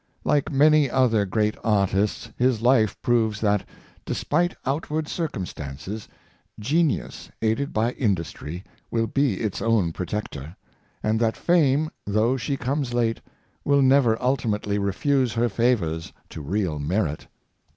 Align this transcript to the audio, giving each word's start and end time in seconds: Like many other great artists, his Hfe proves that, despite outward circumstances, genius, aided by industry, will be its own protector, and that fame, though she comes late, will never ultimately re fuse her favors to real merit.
Like 0.23 0.51
many 0.51 0.89
other 0.89 1.27
great 1.27 1.55
artists, 1.63 2.31
his 2.35 2.59
Hfe 2.59 2.95
proves 3.03 3.39
that, 3.41 3.63
despite 4.03 4.55
outward 4.65 5.07
circumstances, 5.07 6.07
genius, 6.59 7.29
aided 7.39 7.71
by 7.71 7.91
industry, 7.91 8.63
will 8.89 9.05
be 9.05 9.41
its 9.41 9.61
own 9.61 9.91
protector, 9.91 10.55
and 11.03 11.19
that 11.19 11.37
fame, 11.37 11.91
though 12.07 12.35
she 12.35 12.57
comes 12.57 12.95
late, 12.95 13.21
will 13.63 13.83
never 13.83 14.19
ultimately 14.19 14.79
re 14.79 14.91
fuse 14.91 15.33
her 15.33 15.49
favors 15.49 16.11
to 16.31 16.41
real 16.41 16.79
merit. 16.79 17.27